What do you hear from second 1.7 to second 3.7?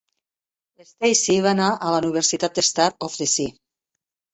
a la Universitat Star of the Sea.